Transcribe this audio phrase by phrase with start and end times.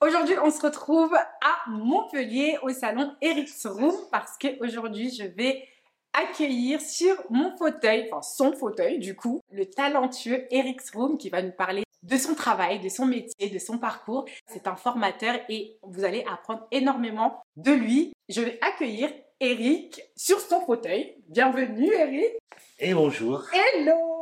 [0.00, 5.66] Aujourd'hui, on se retrouve à Montpellier au salon Eric's Room parce qu'aujourd'hui, je vais
[6.12, 11.42] accueillir sur mon fauteuil, enfin son fauteuil du coup, le talentueux Eric's Room qui va
[11.42, 14.24] nous parler de son travail, de son métier, de son parcours.
[14.46, 18.12] C'est un formateur et vous allez apprendre énormément de lui.
[18.28, 19.10] Je vais accueillir
[19.40, 21.16] Eric sur son fauteuil.
[21.28, 22.38] Bienvenue Eric.
[22.78, 23.44] Et bonjour.
[23.52, 24.17] Hello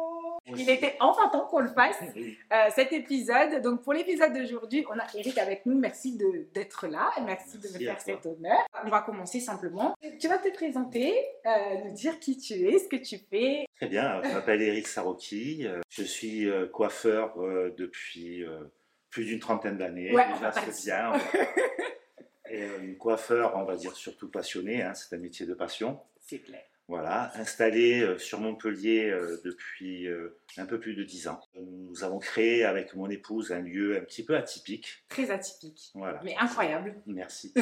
[0.54, 3.62] il était enfin temps qu'on le fasse, euh, cet épisode.
[3.62, 5.78] Donc, pour l'épisode d'aujourd'hui, on a Eric avec nous.
[5.78, 6.16] Merci
[6.52, 8.58] d'être là et merci, de me faire cet honneur.
[8.84, 9.94] On va commencer simplement.
[10.20, 11.14] Tu vas te présenter,
[11.46, 11.50] euh,
[11.84, 13.66] nous dire qui tu es, ce que tu fais.
[13.76, 15.66] Très bien, je m'appelle Eric Saroki.
[15.90, 17.36] Je suis euh, coiffeur
[17.76, 18.44] depuis
[19.10, 20.12] plus d'une trentaine d'années.
[20.12, 21.12] Ouais, Déjà, c'est bien.
[22.50, 24.82] et coiffeur, on va dire surtout passionné.
[24.82, 26.00] Hein, c'est un métier de passion.
[26.20, 26.62] C'est clair.
[26.88, 31.40] Voilà, installé euh, sur Montpellier euh, depuis euh, un peu plus de dix ans.
[31.56, 35.04] Nous avons créé avec mon épouse un lieu un petit peu atypique.
[35.08, 35.90] Très atypique.
[35.94, 36.20] Voilà.
[36.22, 36.94] Mais incroyable.
[37.06, 37.52] Merci.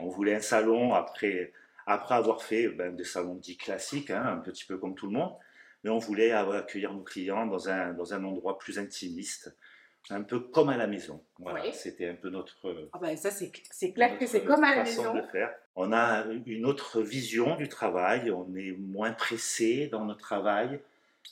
[0.00, 1.52] On voulait un salon après,
[1.86, 5.12] après avoir fait ben, des salons dits classiques, hein, un petit peu comme tout le
[5.12, 5.32] monde,
[5.84, 9.56] mais on voulait accueillir nos clients dans un, dans un endroit plus intimiste,
[10.08, 11.24] un peu comme à la maison.
[11.38, 12.88] Voilà, c'était un peu notre.
[12.92, 15.14] Ah ben ça, c'est clair que c'est comme à la maison.
[15.14, 15.54] De faire.
[15.82, 20.78] On a une autre vision du travail, on est moins pressé dans notre travail,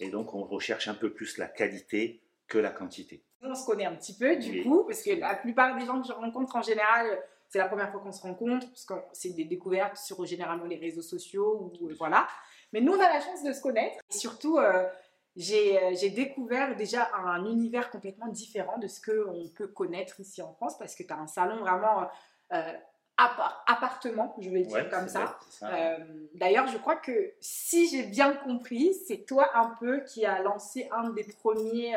[0.01, 3.23] et donc on recherche un peu plus la qualité que la quantité.
[3.43, 6.09] On se connaît un petit peu du coup, parce que la plupart des gens que
[6.09, 9.45] je rencontre en général, c'est la première fois qu'on se rencontre, parce que c'est des
[9.45, 12.27] découvertes sur généralement les réseaux sociaux, ou voilà.
[12.73, 13.99] Mais nous, on a la chance de se connaître.
[14.11, 19.69] Et surtout, euh, euh, j'ai découvert déjà un univers complètement différent de ce qu'on peut
[19.69, 22.09] connaître ici en France parce que tu as un salon vraiment
[22.55, 22.73] euh,
[23.19, 25.39] appartement, je vais dire comme ça.
[25.63, 25.97] Euh,
[26.35, 30.89] d'ailleurs, je crois que si j'ai bien compris, c'est toi un peu qui a lancé
[30.93, 31.97] un des premiers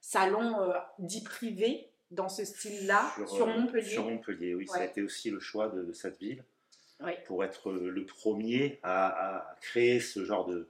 [0.00, 3.88] salons dits privés dans ce style-là sur, Montpellier.
[3.88, 4.66] Sur Montpellier, oui.
[4.68, 6.44] Ça a été aussi le choix de, cette ville
[7.26, 10.68] pour être le premier à, créer ce genre de,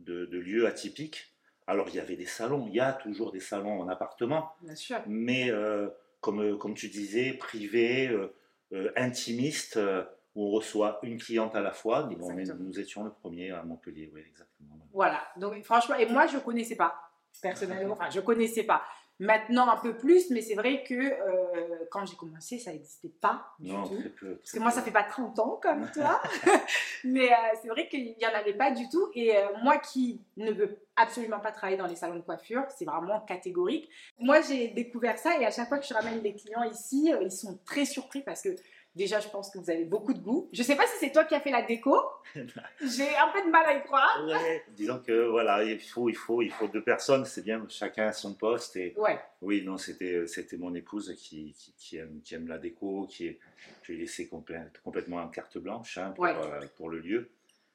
[0.00, 1.30] de, de lieu atypique
[1.70, 4.56] alors, il y avait des salons, il y a toujours des salons en appartement.
[4.60, 5.00] Bien sûr.
[5.06, 5.88] Mais, euh,
[6.20, 8.08] comme, comme tu disais, privé,
[8.72, 9.78] euh, euh, intimiste,
[10.34, 12.08] où on reçoit une cliente à la fois.
[12.08, 14.78] nous étions le premier à Montpellier, oui, exactement.
[14.92, 15.20] Voilà.
[15.36, 16.94] Donc, franchement, et moi, je ne connaissais pas,
[17.42, 17.94] personnellement.
[18.00, 18.82] Enfin, je ne connaissais pas.
[19.20, 23.54] Maintenant, un peu plus, mais c'est vrai que euh, quand j'ai commencé, ça n'existait pas
[23.58, 24.00] du non, tout.
[24.00, 26.22] Très peu, Parce que moi, ça fait pas 30 ans comme toi.
[27.04, 29.10] mais euh, c'est vrai qu'il n'y en avait pas du tout.
[29.14, 32.86] Et euh, moi qui ne veux absolument pas travailler dans les salons de coiffure, c'est
[32.86, 33.90] vraiment catégorique.
[34.18, 37.30] Moi, j'ai découvert ça et à chaque fois que je ramène des clients ici, ils
[37.30, 38.56] sont très surpris parce que
[38.96, 40.48] Déjà, je pense que vous avez beaucoup de goût.
[40.52, 41.96] Je ne sais pas si c'est toi qui as fait la déco.
[42.34, 44.26] J'ai un peu de mal à y croire.
[44.70, 47.24] disons que voilà, il faut, il faut, il faut deux personnes.
[47.24, 48.74] C'est bien, chacun a son poste.
[48.76, 49.20] Et ouais.
[49.42, 53.38] Oui, non, c'était, c'était mon épouse qui, qui, aime, qui aime la déco, qui est,
[53.82, 57.30] je l'ai laissé complètement en carte blanche hein, pour, euh, pour, le lieu.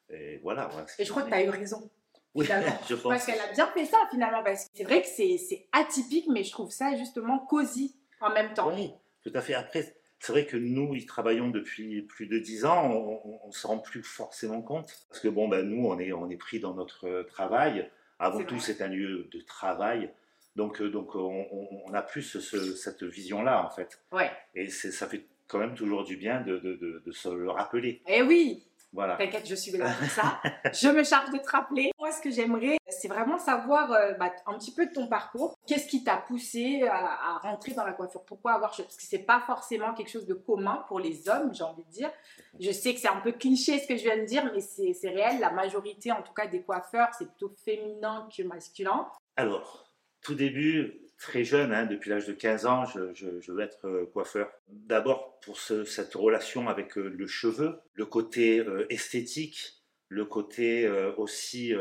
[0.09, 0.69] Et voilà.
[0.99, 1.89] et je crois que tu as eu raison.
[2.33, 2.45] Oui,
[2.89, 3.13] je pense.
[3.13, 4.43] Parce qu'elle a bien fait ça finalement.
[4.43, 8.33] Parce que c'est vrai que c'est, c'est atypique, mais je trouve ça justement cosy en
[8.33, 8.69] même temps.
[8.73, 8.91] Oui,
[9.23, 9.53] tout à fait.
[9.53, 9.95] Après,
[10.25, 13.77] c'est vrai que nous, y travaillons depuis plus de dix ans, on ne se rend
[13.77, 14.87] plus forcément compte.
[15.07, 17.91] Parce que bon, ben, nous, on est, on est pris dans notre travail.
[18.17, 20.09] Avant tout, c'est un lieu de travail.
[20.55, 24.01] Donc, euh, donc on, a plus cette vision-là, en fait.
[24.11, 24.31] Ouais.
[24.55, 28.01] Et ça fait quand même toujours du bien de, de, de se le rappeler.
[28.07, 28.63] Eh oui
[28.93, 30.41] T'inquiète, je suis là pour ça.
[30.73, 31.91] je me charge de te rappeler.
[31.99, 35.55] Moi, ce que j'aimerais, c'est vraiment savoir euh, bah, un petit peu de ton parcours.
[35.67, 38.23] Qu'est-ce qui t'a poussé à, rentrer dans la coiffure?
[38.23, 41.63] Pourquoi avoir Parce que c'est pas forcément quelque chose de commun pour les hommes, j'ai
[41.63, 42.11] envie de dire.
[42.59, 45.09] Je sais que c'est un peu cliché ce que je viens de dire, mais c'est
[45.09, 45.39] réel.
[45.39, 49.07] La majorité, en tout cas, des coiffeurs, c'est plutôt féminin que masculin.
[49.35, 49.91] Alors,
[50.21, 54.51] tout début, très jeune, hein, depuis l'âge de 15 ans, je, veux être euh, coiffeur.
[54.69, 59.73] D'abord pour cette relation avec euh, le cheveu, le côté euh, esthétique,
[60.09, 60.87] le côté
[61.17, 61.73] aussi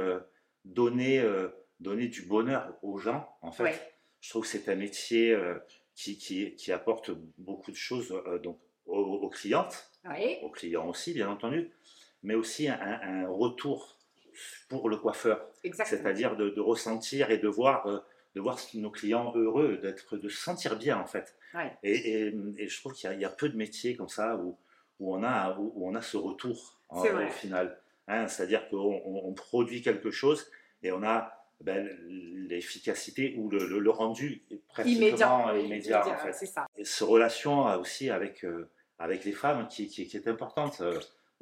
[0.64, 1.22] donner,
[1.78, 3.78] donner du bonheur aux gens, en fait.
[4.22, 5.38] Je trouve que c'est un métier
[5.94, 9.90] qui, qui, apporte beaucoup de choses donc, aux, clientes,
[10.42, 11.70] aux clients aussi, bien entendu,
[12.22, 13.98] mais aussi un, retour
[14.70, 15.46] pour le coiffeur.
[15.84, 20.42] C'est-à-dire de, de, ressentir et de voir de voir nos clients heureux, d'être, de se
[20.42, 21.36] sentir bien en fait.
[21.82, 24.58] Et, et, je trouve qu'il y, a peu de métiers comme ça où,
[24.98, 27.78] où, on, a, où, on a ce retour au final.
[28.08, 30.50] Hein, c'est-à-dire qu'on on produit quelque chose
[30.82, 34.42] et on a ben, l'efficacité ou le, le, rendu
[34.84, 36.46] immédiat, immédiat, en fait.
[36.46, 36.66] Ça.
[36.76, 40.82] Et ce relation aussi avec, euh, avec les femmes qui, qui, est importante.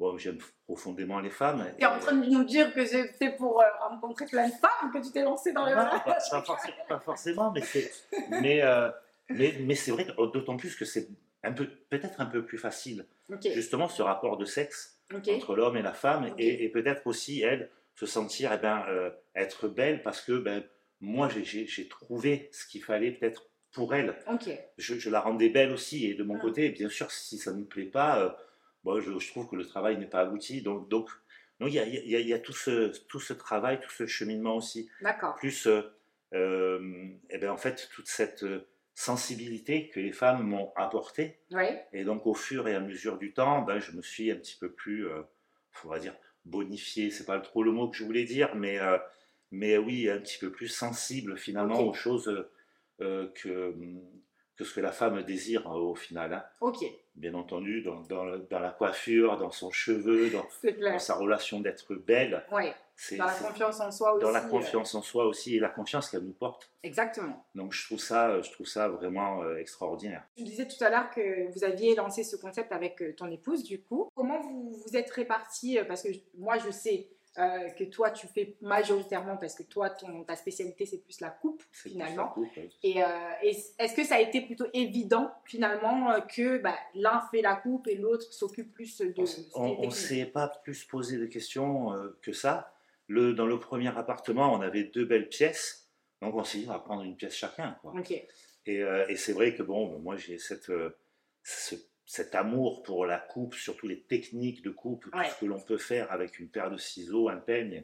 [0.03, 1.65] Bon, j'aime profondément les femmes.
[1.77, 4.91] Tu es en train de nous dire que c'était pour euh, rencontrer plein de femmes
[4.93, 7.89] que tu t'es lancé dans le Non, pas, pas forcément, pas forcément, mais c'est,
[8.27, 8.89] mais, euh,
[9.29, 11.07] mais, mais c'est vrai, d'autant plus que c'est
[11.41, 13.05] un peu, peut-être un peu plus facile,
[13.53, 17.69] justement, ce rapport de sexe entre l'homme et la femme, et, et peut-être aussi, elle,
[17.95, 20.65] se sentir, eh ben, euh, être belle, parce que ben,
[20.99, 24.15] moi, j'ai- trouvé ce qu'il fallait peut-être pour elle.
[24.77, 26.41] Je, je la rendais belle aussi, et de mon Mm.
[26.41, 28.37] côté, bien sûr, si ça ne me plaît pas,
[28.83, 31.09] bon, je, je trouve que le travail n'est pas abouti, donc donc
[31.59, 33.79] donc il y a, il y a- il y a tout, ce, tout ce travail,
[33.79, 34.89] tout ce cheminement aussi.
[35.01, 35.35] D'accord.
[35.35, 35.81] plus euh,
[36.33, 41.39] euh, eh ben, en fait toute cette euh, sensibilité que les femmes m'ont apportée.
[41.51, 44.35] Oui, et donc au fur et à mesure du temps ben, je me suis un
[44.35, 45.21] petit peu plus euh,
[45.85, 46.15] on va dire
[46.45, 48.97] bonifié c'est pas trop le mot que je voulais dire mais euh,
[49.51, 52.47] mais oui un petit peu plus sensible finalement aux choses
[52.99, 53.73] que
[54.55, 56.43] que ce que la femme désire euh, au final hein.
[56.61, 56.77] ok,
[57.15, 60.45] bien entendu dans, dans, le- dans la coiffure dans son cheveu dans,
[60.99, 62.65] sa relation d'être belle Oui,
[62.95, 64.23] c'est dans la confiance en soi aussi.
[64.23, 67.43] dans la euh, confiance en soi aussi et la confiance qu'elle nous porte exactement.
[67.55, 70.23] donc je trouve ça, je trouve ça vraiment euh, extraordinaire.
[70.37, 73.63] Tu disais tout à l'heure que vous aviez lancé ce concept avec euh, ton épouse,
[73.63, 74.07] du coup.
[74.15, 77.07] Comment vous vous êtes répartis euh, Parce que moi, je sais
[77.37, 81.29] euh, que toi, tu fais majoritairement, parce que toi, ton, ta spécialité, c'est plus la
[81.29, 82.33] coupe, finalement.
[82.83, 83.07] Et, euh,
[83.41, 87.87] est-ce que ça a été plutôt évident, finalement, euh, que bah, l'un fait la coupe
[87.87, 89.13] et l'autre s'occupe plus de...
[89.55, 92.73] On ne s'est pas plus posé de questions euh, que ça.
[93.07, 95.89] Le, dans le premier appartement, on avait deux belles pièces,
[96.21, 97.77] donc on s'est dit on va prendre une pièce chacun.
[97.81, 97.93] Quoi.
[98.65, 98.77] Et,
[99.09, 100.71] et c'est vrai que bon, moi j'ai cette,
[101.43, 105.59] ce- cet amour pour la coupe, surtout les techniques de coupe, tout ce que l'on
[105.59, 107.83] peut faire avec une paire de ciseaux, un peigne,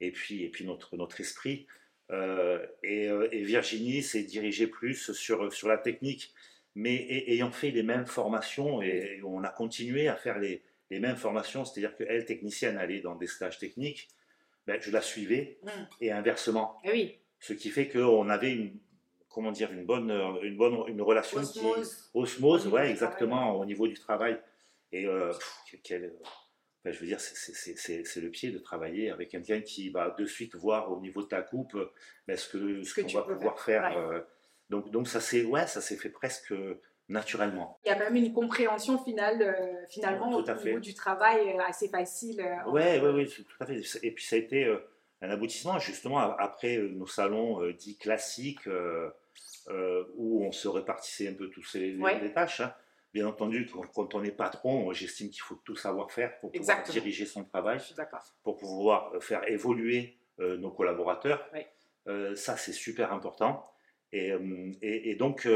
[0.00, 1.66] et puis, et puis notre, notre esprit.
[2.10, 6.32] Euh, et, euh, et Virginie s'est dirigée plus sur, sur la technique,
[6.74, 11.00] mais et- ayant fait les mêmes formations, et, on a continué à faire les, les
[11.00, 14.08] mêmes formations, c'est-à-dire qu'elle, technicienne, allait dans des stages techniques,
[14.66, 15.68] ben, je la suivais, Mm.
[16.00, 16.78] et inversement.
[16.84, 18.78] Eh oui, Ce qui fait qu'on avait une,
[19.38, 22.10] comment dire, une bonne, euh, une bonne une relation qui osmose.
[22.12, 24.36] osmose, Au ouais, exactement, au niveau du travail.
[24.90, 29.60] Et euh, pff, quel- enfin, je veux dire, c'est- le pied de travailler avec quelqu'un
[29.60, 31.92] qui va de suite voir au niveau de ta coupe euh,
[32.26, 33.96] ben, ce que Ce qu'on tu va pouvoir faire, faire.
[33.98, 34.20] euh,
[34.70, 36.52] donc, donc ça s'est ouais, ça s'est fait presque
[37.08, 37.78] naturellement.
[37.84, 40.64] Il y a quand même une compréhension finale, euh, finalement, au fait.
[40.64, 42.40] niveau du travail euh, assez facile.
[42.40, 43.80] euh, Ouais, entre- ouais, ouais, tout à fait.
[44.02, 44.78] Et puis ça a été euh,
[45.22, 49.10] un aboutissement justement après euh, nos salons euh, dits classiques euh,
[49.68, 52.18] euh, où on se répartissait un peu tous les, les- Ouais.
[52.20, 52.60] les tâches.
[52.60, 52.74] hein.
[53.14, 56.92] Bien entendu, quand, on est patron, j'estime qu'il faut tout savoir faire pour pouvoir Exactement.
[56.92, 57.78] diriger son travail,
[58.42, 61.44] pour pouvoir euh, faire évoluer euh, nos collaborateurs.
[61.54, 61.66] Ouais.
[62.06, 63.66] Euh, ça, c'est super important.
[64.12, 64.32] Et,
[64.82, 65.46] et- et donc,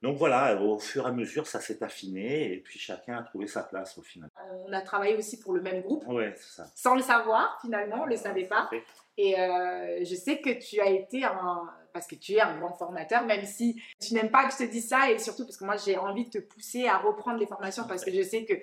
[0.00, 3.46] donc voilà, au fur et à mesure, ça s'est affiné et puis chacun a trouvé
[3.46, 4.30] sa place au final.
[4.66, 6.66] On a travaillé aussi pour le même groupe, Ouais, c'est ça.
[6.74, 8.70] sans le savoir, finalement, on ne le savait pas.
[9.18, 11.68] Et euh, je sais que tu as été un.
[11.98, 14.70] Parce que tu es un grand formateur, même si tu n'aimes pas que je te
[14.70, 17.46] dise ça, et surtout parce que moi j'ai envie de te pousser à reprendre les
[17.46, 18.54] formations parce que je sais que,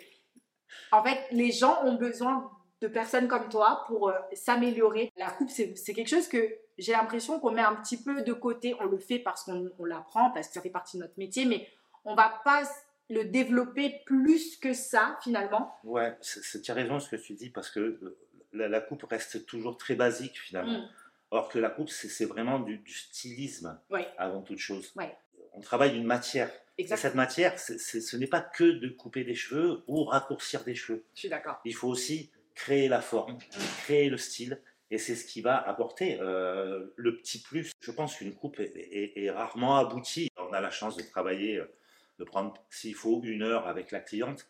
[0.93, 2.49] en fait, les gens ont besoin
[2.81, 5.11] de personnes comme toi pour euh, s'améliorer.
[5.17, 8.73] La coupe, c'est quelque chose que j'ai l'impression qu'on met un petit peu de côté.
[8.79, 11.43] On le fait parce qu'on on l'apprend, parce que ça fait partie de notre métier,
[11.43, 11.67] mais
[12.05, 12.63] on va pas
[13.09, 15.75] le développer plus que ça, finalement.
[15.83, 18.17] Ouais, tu as raison ce que tu dis parce que euh,
[18.53, 20.79] la, la coupe reste toujours très basique finalement.
[20.79, 20.89] Mm.
[21.35, 24.07] Or que la coupe, c'est vraiment du, du stylisme Ouais.
[24.17, 24.93] avant toute chose.
[24.95, 25.13] Ouais.
[25.53, 26.49] On travaille une matière.
[26.77, 31.03] Et cette matière, ce n'est pas que de couper des cheveux ou raccourcir des cheveux.
[31.13, 31.59] Je suis d'accord.
[31.65, 33.37] Il faut aussi créer la forme,
[33.83, 34.61] créer le style.
[34.91, 37.71] Et c'est ce qui va apporter euh, le petit plus.
[37.81, 40.29] Je pense qu'une coupe est, est- est rarement aboutie.
[40.37, 41.65] On a la chance de travailler, euh,
[42.19, 44.47] de prendre, s'il faut, une heure avec la cliente.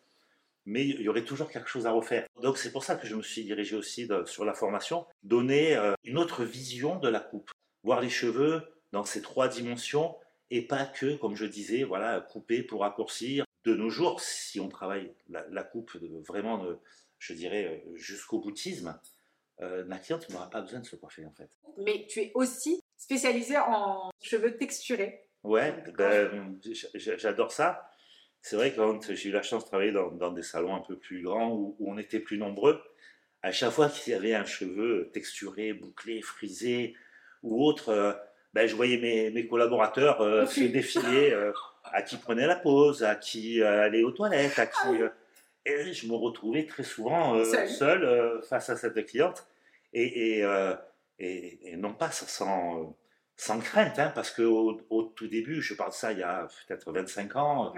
[0.66, 2.26] Mais il y aurait toujours quelque chose à refaire.
[2.42, 5.76] Donc c'est pour ça que je me suis dirigé aussi de- sur la formation, donner
[5.76, 7.50] euh, une autre vision de la coupe,
[7.84, 10.16] voir les cheveux dans ces trois dimensions
[10.50, 13.44] et pas que, comme je disais, voilà, couper pour raccourcir.
[13.64, 16.78] De nos jours, si on travaille la, la coupe de- vraiment, de-
[17.18, 18.98] je dirais, euh, jusqu'au boutisme,
[19.60, 21.50] euh, ma cliente n'aura pas besoin de se coiffer en fait.
[21.78, 25.28] Mais tu es aussi spécialisé en cheveux texturés.
[25.44, 26.58] Ouais, ben,
[26.94, 27.88] j'adore ça.
[28.48, 30.80] C'est vrai que quand j'ai eu la chance de travailler dans, dans des salons un
[30.80, 32.80] peu plus grands où, où on était plus nombreux,
[33.42, 36.94] à chaque fois qu'il y avait un cheveu texturé, bouclé, frisé
[37.42, 38.12] ou autre, euh,
[38.54, 43.02] ben, je voyais mes, mes collaborateurs euh, se défiler, euh, à qui prenait la pause,
[43.02, 45.02] à qui allait aux toilettes, à qui...
[45.02, 45.08] euh,
[45.64, 47.34] et je me retrouvais très souvent
[47.66, 48.40] Seul.
[48.48, 49.44] face à cette cliente
[49.92, 50.46] et, et,
[51.18, 52.96] et- et non pas sans,
[53.34, 56.46] sans crainte, hein, parce qu'au au tout début, je parle de ça il y a
[56.68, 57.72] peut-être 25 ans.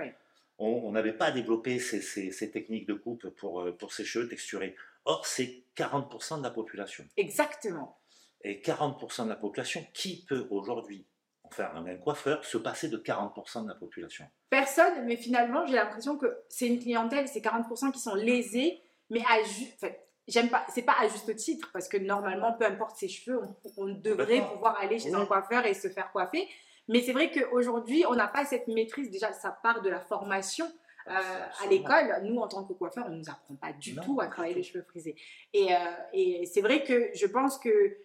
[0.59, 4.29] On n'avait pas développé ces, ces- ces techniques de coupe pour, euh, pour ces cheveux
[4.29, 4.75] texturés.
[5.05, 7.05] Or, c'est 40% de la population.
[7.17, 7.99] Exactement.
[8.43, 11.07] Et 40% de la population, qui peut aujourd'hui,
[11.45, 14.27] enfin un coiffeur, se passer de 40% de la population?
[14.51, 19.23] Personne, mais finalement, j'ai l'impression que c'est une clientèle, c'est 40% qui sont lésés, mais
[19.29, 19.93] à ju- enfin,
[20.27, 23.57] j'aime pas, c'est pas à juste titre, parce que normalement, peu importe ses cheveux, on,
[23.77, 26.47] on devrait pouvoir aller chez un coiffeur et se faire coiffer.
[26.89, 29.11] Mais c'est vrai qu'aujourd'hui, on n'a pas cette maîtrise.
[29.11, 30.67] Déjà, ça part de la formation.
[31.07, 34.03] Euh, à l'école, nous, en tant que coiffeur, on ne nous apprend pas du Non,
[34.03, 35.17] tout à travailler les cheveux frisés.
[35.55, 35.79] Et, euh,
[36.13, 37.97] et c'est vrai que je pense que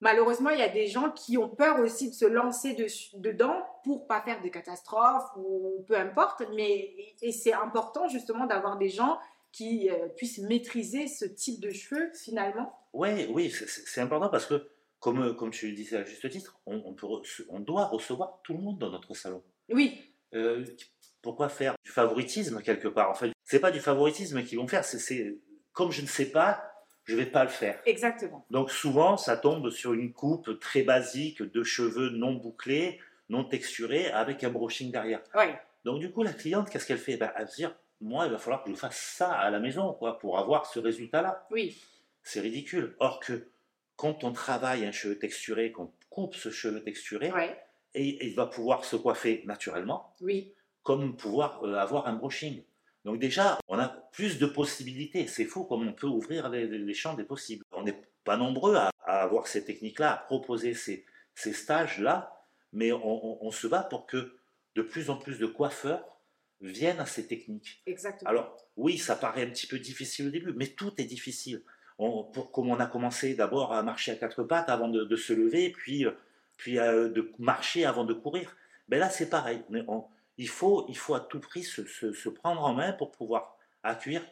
[0.00, 2.76] malheureusement, il y a des gens qui ont peur aussi de se lancer
[3.14, 6.42] dedans pour pas faire de catastrophes ou peu importe.
[6.54, 9.18] Mais et c'est important justement d'avoir des gens
[9.52, 12.76] qui euh, puissent maîtriser ce type de cheveux finalement.
[12.92, 14.68] Oui, oui, c'est important parce que,
[15.04, 18.40] comme, comme tu le disais à juste titre, on, on peut rece- on doit recevoir
[18.42, 19.42] tout le monde dans notre salon.
[19.68, 20.00] Oui,
[20.32, 20.64] Euh,
[21.20, 23.10] pourquoi faire du favoritisme quelque part?
[23.10, 25.36] En fait, c'est pas du favoritisme qu'ils vont faire, c'est-
[25.72, 26.64] comme je ne sais pas,
[27.04, 27.78] je vais pas le faire.
[27.84, 28.46] exactement.
[28.50, 34.06] Donc souvent, ça tombe sur une coupe très basique de cheveux non bouclés, non texturés,
[34.10, 35.22] avec un brushing derrière.
[35.34, 37.18] Ouais, Donc du coup, la cliente, qu'est-ce qu'elle fait?
[37.18, 39.60] Ben, Elle va se dire, moi, il va falloir que je fasse ça à la
[39.60, 41.46] maison, quoi, pour avoir ce résultat-là.
[41.50, 41.76] oui,
[42.22, 42.96] C'est ridicule.
[43.00, 43.48] Or que
[43.96, 47.56] quand on travaille un cheveu texturé, qu'on coupe ce cheveu texturé, ouais,
[47.94, 52.64] et, il va pouvoir se coiffer naturellement, oui, comme pouvoir euh, avoir un brushing.
[53.04, 55.26] Donc déjà, on a plus de possibilités.
[55.26, 57.64] C'est fou comme on peut ouvrir les, les- les champs des possibles.
[57.72, 62.32] On n'est pas nombreux à, à avoir ces techniques-là, à proposer ces, ces stages-là,
[62.72, 64.36] mais on, on- on se bat pour que
[64.74, 66.02] de plus en plus de coiffeurs
[66.60, 67.82] viennent à ces techniques.
[67.86, 68.30] exactement.
[68.30, 71.62] Alors oui, ça paraît un petit peu difficile au début, mais tout est difficile.
[71.98, 75.16] On, pour, comme on a commencé d'abord à marcher à quatre pattes avant de, de
[75.16, 76.10] se lever, puis, euh,
[76.56, 78.56] puis euh, de marcher avant de courir,
[78.88, 79.62] ben là c'est pareil.
[79.88, 80.04] On-
[80.36, 83.56] il, faut, il faut à tout prix se, se- se prendre en main pour pouvoir
[83.84, 84.22] accueillir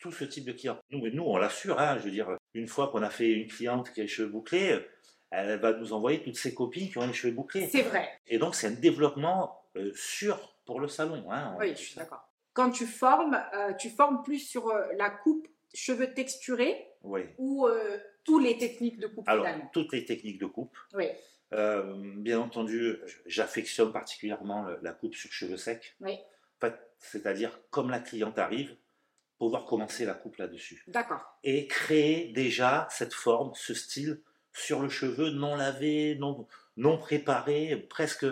[0.00, 0.78] tout ce type de clients.
[0.90, 3.90] Nous, nous on l'assure, hein, je veux dire, une fois qu'on a fait une cliente
[3.92, 4.78] qui a les cheveux bouclés,
[5.30, 7.68] elle va nous envoyer toutes ses copines qui ont les cheveux bouclés.
[7.70, 8.08] C'est vrai.
[8.26, 11.30] Et donc c'est un développement euh, sûr pour le salon.
[11.30, 11.54] hein.
[11.60, 12.26] Oui, je suis d'accord.
[12.54, 17.22] Quand tu formes, euh, tu formes plus sur la coupe cheveux texturés Oui.
[17.38, 19.70] ou euh, toutes les techniques de coupe Alors, finalement.
[19.72, 20.76] toutes les techniques de coupe.
[20.94, 21.06] Oui,
[21.52, 25.96] Euh, bien entendu, j'affectionne particulièrement la coupe sur cheveux secs.
[26.00, 26.18] oui,
[26.98, 28.76] c'est-à-dire, comme la cliente arrive,
[29.38, 30.84] pouvoir commencer la coupe là-dessus.
[30.86, 31.22] d'accord.
[31.42, 34.20] Et créer déjà cette forme, ce style
[34.52, 38.26] sur le cheveu non lavé, non, non préparé, presque.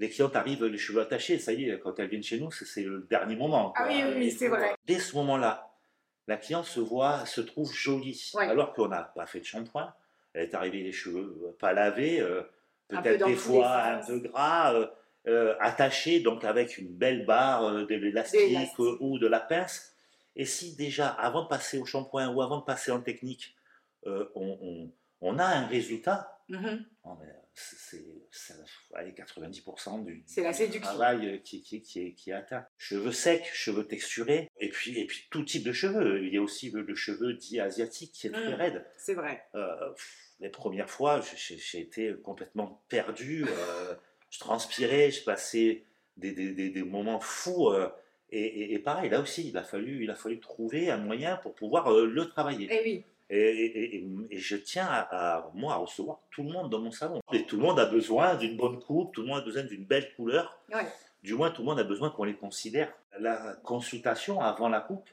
[0.00, 2.82] Les clientes arrivent les cheveux attachés, ça y est, quand elles viennent chez nous, c'est-
[2.82, 3.72] le dernier moment.
[3.76, 3.92] Ah quoi.
[3.92, 4.74] oui, oui, c'est vrai.
[4.84, 5.67] Dès ce moment-là,
[6.28, 8.46] la cliente se voit, se trouve jolie, Ouais.
[8.46, 9.92] alors qu'on n'a pas fait de shampoing.
[10.34, 12.42] Elle est arrivée les cheveux euh, pas lavés, euh,
[12.88, 14.86] peut-être des fois un peu gras, euh,
[15.26, 19.94] euh, attachés, donc avec une belle barre de l'élastique ou de la pince.
[20.36, 23.56] Et si déjà, avant de passer au shampoing ou avant de passer en technique,
[24.06, 26.84] on, on- on a un résultat, Mhm.
[27.04, 28.54] oh, mais c'est c'est- c'est-
[28.94, 30.22] allez, 90% du,
[30.80, 32.64] travail euh, qui, qui, qui est, qui est atteint.
[32.78, 36.24] Cheveux secs, cheveux texturés, et puis, et puis tout type de cheveux.
[36.24, 38.54] Il y a aussi le, le cheveu dit asiatique qui est très Mm.
[38.54, 38.86] raide.
[38.96, 39.44] C'est vrai.
[39.54, 39.92] Euh,
[40.40, 43.44] les premières fois, j'ai- été complètement perdu.
[43.48, 43.94] euh,
[44.30, 45.82] je transpirais, je passais
[46.16, 47.70] des, des- des- des moments fous.
[47.70, 47.88] euh,
[48.30, 51.36] et, et- et pareil, là aussi, il a fallu, il a fallu trouver un moyen
[51.38, 52.68] pour pouvoir euh, le travailler.
[52.70, 55.00] Eh oui, Et, et- et- et je tiens à,
[55.36, 57.20] à, moi, à recevoir tout le monde dans mon salon.
[57.32, 59.84] Et tout le monde a besoin d'une bonne coupe, tout le monde a besoin d'une
[59.84, 60.58] belle couleur.
[60.72, 60.86] ouais.
[61.24, 62.92] Du moins, tout le monde a besoin qu'on les considère.
[63.18, 65.10] La consultation avant la coupe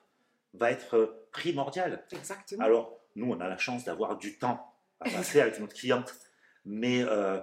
[0.54, 2.04] va être primordiale.
[2.12, 2.64] exactement.
[2.64, 6.14] Alors, nous, on a la chance d'avoir du temps à passer avec notre cliente.
[6.64, 7.40] Mais euh,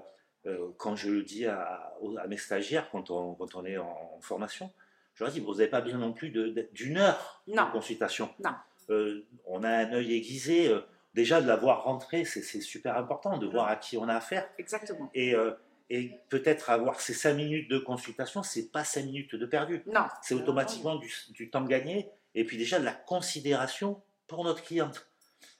[0.46, 1.92] euh, quand je le dis à,
[2.28, 4.70] mes stagiaires, quand on, quand on est en, formation,
[5.14, 6.30] je leur dis, vous n'avez pas besoin non plus
[6.72, 7.66] d'une heure Non.
[7.66, 8.30] de consultation.
[8.42, 8.54] Non.
[8.92, 10.68] Euh, on a un œil aiguisé.
[10.68, 10.80] euh,
[11.14, 14.48] déjà, de la voir rentrer, c'est super important, de voir à qui on a affaire.
[14.58, 15.10] Exactement.
[15.14, 15.52] Et, euh,
[15.90, 19.82] et peut-être avoir ces cinq minutes de consultation, c'est pas cinq minutes de perdu.
[19.86, 20.06] Non.
[20.22, 25.08] C'est automatiquement du, du temps gagné et puis déjà de la considération pour notre cliente.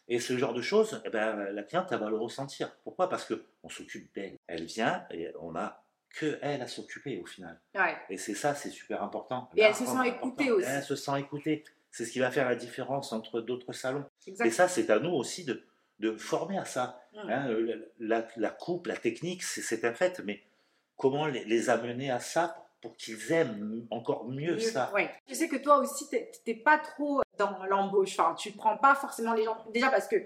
[0.08, 2.74] Et ce genre de choses, eh ben, la cliente, elle va le ressentir.
[2.84, 3.08] Pourquoi?
[3.08, 4.36] Parce qu'on s'occupe d'elle.
[4.46, 7.60] Elle vient et on n'a que elle à s'occuper au final.
[7.74, 7.96] Ouais.
[8.10, 9.48] Et c'est ça, c'est super important.
[9.56, 10.66] Et elle se sent écoutée aussi.
[10.68, 11.64] Elle se sent écoutée.
[11.92, 14.04] C'est ce qui va faire la différence entre d'autres salons.
[14.26, 15.62] Et ça, c'est à nous aussi de,
[16.00, 17.00] de former à ça.
[17.14, 20.42] Hein, euh, la, la coupe, la technique, c'est un fait, mais
[20.96, 24.90] comment les, les amener à ça pour qu'ils aiment encore mieux ça?
[24.92, 25.11] Ouais.
[25.28, 28.18] Je sais que toi aussi, t'es t'es pas trop dans l'embauche.
[28.18, 29.56] Enfin, tu prends pas forcément les gens.
[29.72, 30.16] Déjà parce que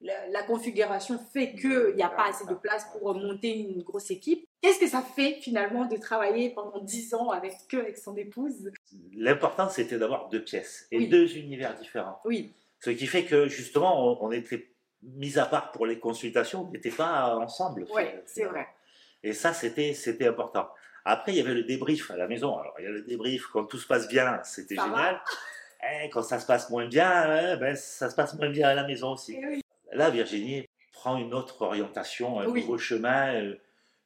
[0.00, 4.10] la, la configuration fait qu'il n'y a pas assez de place pour monter une grosse
[4.10, 4.46] équipe.
[4.60, 8.70] Qu'est-ce que ça fait finalement de travailler pendant 10 ans avec que avec son épouse?
[9.14, 11.08] L'important, c'était d'avoir deux pièces et Oui.
[11.08, 12.20] deux univers différents.
[12.24, 14.68] Oui, Ce qui fait que justement, on, on était
[15.02, 17.86] mis à part pour les consultations, on n'était pas ensemble.
[17.86, 18.20] finalement.
[18.26, 18.66] c'est vrai.
[19.22, 20.68] Et ça, c'était, c'était important.
[21.04, 22.56] Après, il y avait le débrief à la maison.
[22.58, 25.20] Alors, il y a le débrief quand tout se passe bien, c'était génial.
[25.82, 28.74] Eh, quand ça se passe moins bien, eh, ben, ça se passe moins bien à
[28.74, 29.36] la maison aussi.
[29.40, 29.62] Eh oui.
[29.92, 32.60] Là, Virginie prend une autre orientation, un Oui.
[32.62, 33.56] nouveau chemin, euh,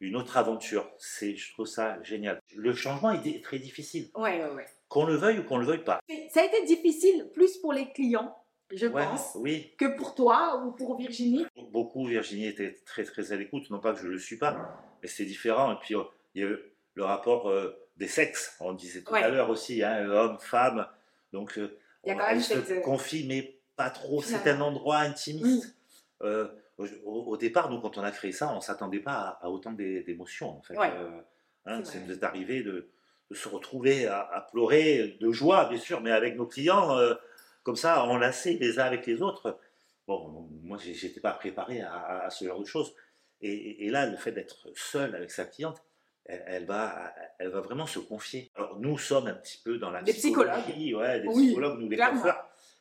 [0.00, 0.90] une autre aventure.
[0.98, 2.40] C'est, je trouve ça génial.
[2.56, 4.66] Le changement est très difficile, Ouais, ouais, ouais.
[4.88, 6.00] qu'on le veuille ou qu'on le veuille pas.
[6.30, 8.36] Ça a été difficile plus pour les clients,
[8.72, 11.46] je pense, oui, que pour toi ou pour Virginie.
[11.70, 12.06] beaucoup.
[12.06, 13.68] Virginie était très très à l'écoute.
[13.70, 15.72] Non pas que je le suis pas, mais c'est différent.
[15.72, 15.94] Et puis
[16.34, 16.58] il y a eu
[16.94, 18.56] le rapport euh, des sexes.
[18.60, 20.86] On disait tout à l'heure aussi, hein, homme, femme.
[21.32, 23.90] Donc euh, Il y a on- quand même elle se cette, euh, confie, mais pas
[23.90, 24.20] trop.
[24.22, 25.74] C'est un endroit intimiste.
[26.22, 26.86] Euh, au,
[27.32, 30.02] au départ, nous, quand on a créé ça, on s'attendait pas à, à autant d'é-
[30.02, 30.50] d'émotions.
[30.58, 30.90] En fait, Ouais.
[30.94, 31.20] Euh,
[31.66, 32.90] hein, C'est nous est arrivé de,
[33.30, 37.14] de se retrouver à, à pleurer de joie, bien sûr, mais avec nos clients, euh,
[37.62, 39.58] comme ça, enlacés les uns avec les autres.
[40.06, 42.94] Bon, moi, j'étais pas préparé à, ce genre de choses.
[43.42, 45.82] Et, là, le fait d'être seul avec sa cliente,
[46.26, 48.50] elle, elle va, elle va vraiment se confier.
[48.54, 51.88] Alors, nous sommes un petit peu dans la Des psychologie, ouais, des Oui, psychologues, nous,
[51.88, 52.39] les coiffeurs.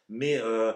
[0.10, 0.74] Mais euh,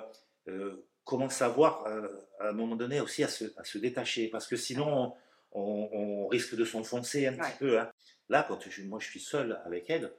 [0.48, 2.08] euh, comment savoir, euh,
[2.40, 4.28] à un moment donné, aussi à se, à se détacher?
[4.30, 5.14] Parce que sinon,
[5.52, 7.40] on, on risque de s'enfoncer un Ouais.
[7.40, 7.80] petit peu.
[7.80, 7.90] hein.
[8.30, 10.12] Là, quand je- moi je suis seul avec elle,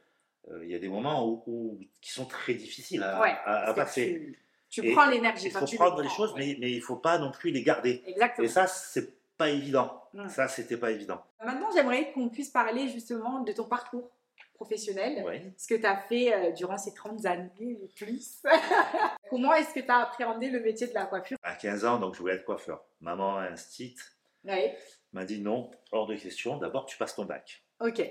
[0.63, 3.75] il y a des moments où, où- qui sont très difficiles à, Ouais, à- à
[3.75, 4.37] passer.
[4.69, 5.47] Tu, tu prends l'énergie.
[5.47, 6.39] Il faut tu prendre les choses, ouais.
[6.41, 8.03] mais, mais il ne faut pas non plus les garder.
[8.07, 8.45] Exactement.
[8.45, 10.03] Et ça, c'est pas évident.
[10.13, 10.29] Mm.
[10.29, 11.23] Ça, c'était pas évident.
[11.45, 14.11] Maintenant, j'aimerais qu'on puisse parler justement de ton parcours
[14.55, 15.23] professionnel.
[15.25, 15.53] Ouais.
[15.57, 17.51] Ce que tu as fait euh, durant ces 30 années
[17.83, 18.43] et plus.
[19.31, 21.37] Comment est-ce que tu as appréhendé le métier de la coiffure?
[21.43, 22.85] À 15 ans, donc je voulais être coiffeur.
[23.01, 23.99] Maman, instite,
[24.45, 24.77] Ouais.
[25.13, 26.57] m'a dit non, hors de question.
[26.59, 27.63] D'abord, tu passes ton bac.
[27.81, 28.03] Ok.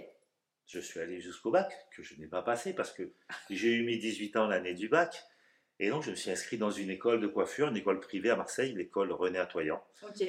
[0.68, 3.12] Je suis allé jusqu'au bac, que je n'ai pas passé parce que
[3.50, 5.24] j'ai eu mes 18 ans l'année du bac.
[5.80, 8.36] Et donc, je me suis inscrit dans une école de coiffure, une école privée à
[8.36, 10.26] Marseille, l'école René Atoyant, Ok.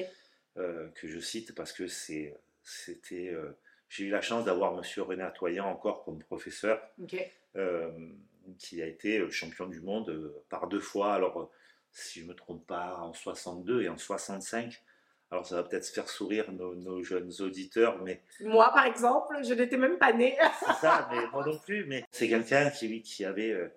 [0.57, 3.57] euh, que je cite parce que c'est, c'était, euh,
[3.89, 6.81] j'ai eu la chance d'avoir Monsieur René Atoyant encore comme professeur,
[7.55, 7.91] euh,
[8.59, 11.13] qui a été euh, champion du monde euh, par deux fois.
[11.13, 11.51] Alors,
[11.91, 14.83] si je ne me trompe pas, en 62 et en 65.
[15.31, 19.53] Alors, ça va peut-être faire sourire nos, nos jeunes auditeurs, mais Moi, par exemple, je
[19.53, 20.37] n'étais même pas née.
[20.59, 21.85] c'est ça, mais moi non plus.
[21.85, 23.67] Mais c'est quelqu'un qui, qui, avait, euh,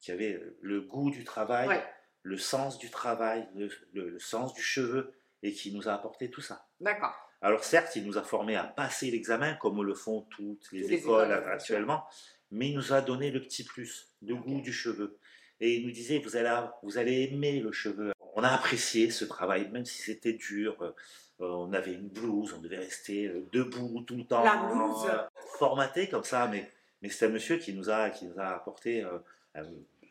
[0.00, 1.82] qui avait le goût du travail, Ouais.
[2.22, 6.30] le sens du travail, le, le- le sens du cheveu, et qui nous a apporté
[6.30, 6.66] tout ça.
[6.80, 7.14] D'accord.
[7.40, 10.90] Alors certes, il nous a formés à passer l'examen, comme le font toutes les Toutes
[10.90, 12.04] les écoles, actuellement,
[12.50, 15.18] mais il nous a donné le petit plus, le goût du cheveu.
[15.60, 18.12] Et il nous disait, vous allez, vous allez aimer le cheveu.
[18.34, 20.76] On a apprécié ce travail, même si c'était dur.
[20.82, 20.92] Euh,
[21.40, 24.42] on avait une blouse, on devait rester euh, debout tout le temps.
[24.44, 25.06] La blouse.
[25.08, 25.18] euh,
[25.58, 26.68] Formaté comme ça, mais,
[27.02, 29.62] mais c'est un monsieur qui nous a, qui nous a apporté, euh,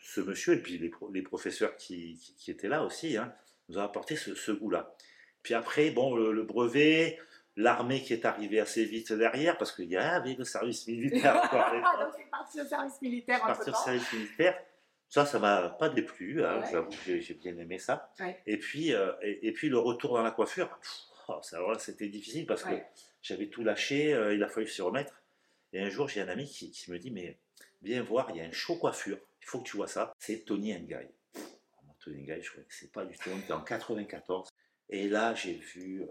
[0.02, 3.34] ce monsieur, et puis les, pro- les professeurs qui, qui- qui étaient là aussi, hein,
[3.70, 4.94] nous a apporté ce, ce goût-là.
[5.48, 7.18] Puis après, bon, le, le brevet,
[7.56, 11.40] l'armée qui est arrivée assez vite derrière, parce qu'il y avait le service militaire.
[11.54, 14.62] Ah, donc, es parti au service militaire Partir au service militaire,
[15.08, 16.68] ça, ça m'a pas déplu, hein, Ouais.
[16.70, 18.12] j'avoue que j'ai- j'ai bien aimé ça.
[18.20, 18.42] Ouais.
[18.46, 20.92] Et, puis, euh, et, et puis le retour dans la coiffure, pff,
[21.30, 22.76] oh, ça, alors là, c'était difficile parce que
[23.22, 25.14] j'avais tout lâché, euh, il a fallu s'y remettre.
[25.72, 27.40] Et un jour, j'ai un ami qui, qui me dit, mais
[27.82, 30.44] viens voir, il y a un show coiffure, il faut que tu vois ça, c'est
[30.44, 34.50] Tony moi, Tony Nguy, je croyais que c'est pas du tout, on était en 94.
[34.90, 36.08] Et là, j'ai vu, euh,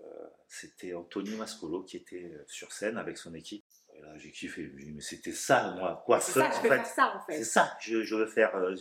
[0.49, 3.65] c'était Anthony Mascolo qui était euh, sur scène avec son équipe.
[3.95, 6.69] Et là, j'ai kiffé, mais c'était ça, moi, C'est coiffeur, ça, je en fait?
[6.69, 8.75] faire ça en C'est ça, je, je veux faire euh,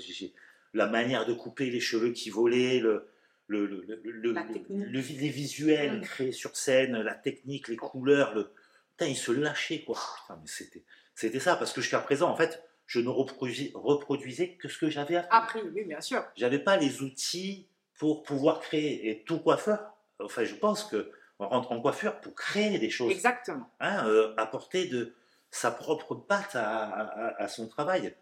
[0.73, 3.07] la manière de couper les cheveux qui volaient, le,
[3.47, 6.01] les visuels Mm.
[6.01, 8.33] créés sur scène, la technique, les couleurs.
[8.35, 8.51] Le...
[8.91, 9.99] Putain, ils se lâchaient, quoi.
[10.21, 14.55] Putain, mais c'était, c'était ça, parce que jusqu'à présent, en fait, je ne reproduisais, reproduisais
[14.57, 15.59] que ce que j'avais appris.
[15.59, 16.23] Appris, oui, bien sûr.
[16.35, 19.09] J'avais pas les outils pour pouvoir créer.
[19.09, 19.79] Et tout coiffeur,
[20.19, 23.69] enfin, je pense que on rentre en coiffure pour créer des choses Exactement.
[23.81, 25.13] hein, euh, apporter de
[25.51, 28.13] sa propre patte à, à- à son travail.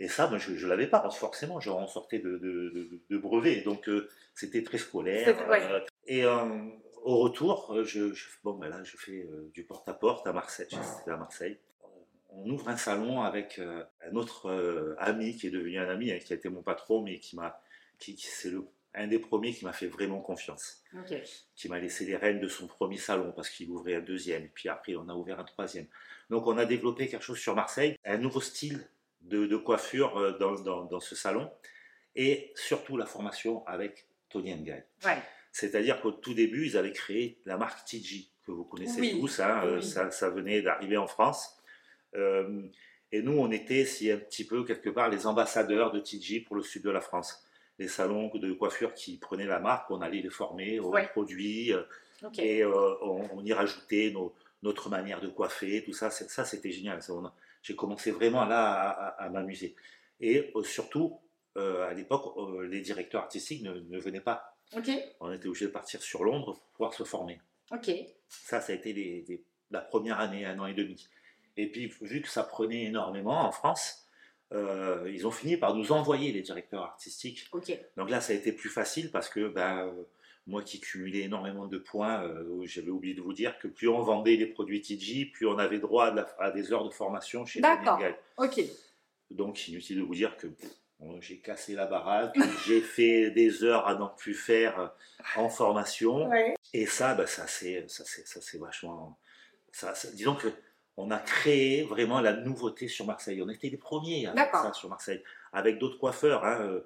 [0.00, 3.62] Et ça, moi, je ne l'avais pas, forcément, j'en sortais de, de, de- de brevet,
[3.62, 5.36] donc euh, c'était très scolaire.
[5.48, 5.62] Ouais.
[5.70, 6.44] euh, et euh,
[7.02, 10.68] au retour, je, je- bon, ben là, je fais du porte-à-porte à Marseille,
[11.06, 11.58] à Marseille.
[12.30, 16.32] On ouvre un salon avec un autre ami qui est devenu un ami, hein, qui
[16.32, 17.60] a été mon patron, mais qui m'a,
[17.98, 18.64] qui, qui- c'est le,
[18.98, 20.82] un des premiers qui m'a fait vraiment confiance
[21.54, 24.68] qui m'a laissé les rênes de son premier salon parce qu'il ouvrait un deuxième, puis
[24.68, 25.86] après on a ouvert un troisième.
[26.30, 28.88] Donc on a développé quelque chose sur Marseille, un nouveau style
[29.22, 31.50] de, de coiffure euh, dans, dans- dans ce salon,
[32.14, 34.52] et surtout la formation avec Tony.
[35.04, 35.22] Ouais.
[35.52, 39.40] C'est-à-dire qu'au tout début, ils avaient créé la marque TG, que vous connaissez Oui, tous.
[39.40, 39.82] hein, euh, oui.
[39.84, 41.56] ça, ça venait d'arriver en France.
[42.14, 42.62] Euh,
[43.12, 46.56] et nous, on était, si un petit peu, quelque part, les ambassadeurs de TG pour
[46.56, 47.44] le sud de la France.
[47.78, 51.06] Les salons de coiffure qui prenaient la marque, on allait les former aux Ouais.
[51.08, 51.72] produits.
[51.72, 51.82] euh,
[52.42, 56.10] et euh, on, on y rajoutait nos- notre manière de coiffer, tout ça.
[56.10, 57.00] Ça, c'était génial.
[57.62, 59.76] J'ai commencé vraiment là à, à- à m'amuser.
[60.20, 61.20] Et euh, surtout,
[61.56, 62.34] euh, à l'époque,
[62.68, 64.56] les directeurs artistiques ne, ne venaient pas.
[65.20, 67.40] On était obligé de partir sur Londres pour pouvoir se former.
[68.28, 71.08] Ça, ça a été les- les- la première année, un an et demi.
[71.56, 74.07] Et puis, vu que ça prenait énormément en France,
[74.52, 77.48] euh, ils ont fini par nous envoyer les directeurs artistiques
[77.96, 80.02] donc là, ça a été plus facile parce que ben, euh,
[80.46, 84.00] moi qui cumulais énormément de points, euh, j'avais oublié de vous dire que plus on
[84.00, 86.90] vendait les produits TG, plus on avait droit à, de la- à des heures de
[86.90, 88.00] formation chez D'accord.
[88.38, 88.60] Ok.
[89.30, 92.34] Donc inutile de vous dire que pff, bon, j'ai cassé la baraque,
[92.66, 94.94] j'ai fait des heures à n'en plus faire
[95.36, 96.26] en formation.
[96.30, 96.54] Ouais.
[96.72, 99.18] Et ça, ben, ça c'est ça c'est ça c'est vachement.
[99.70, 100.48] Ça, ça- disons que
[101.00, 103.40] on a créé vraiment la nouveauté sur Marseille.
[103.40, 106.44] On était les premiers à faire ça sur Marseille, avec d'autres coiffeurs.
[106.44, 106.80] hein, euh,